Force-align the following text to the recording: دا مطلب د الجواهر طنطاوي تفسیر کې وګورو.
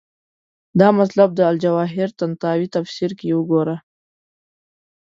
دا 0.79 0.89
مطلب 0.99 1.29
د 1.35 1.39
الجواهر 1.49 2.09
طنطاوي 2.19 2.67
تفسیر 2.75 3.11
کې 3.19 3.35
وګورو. 3.37 3.77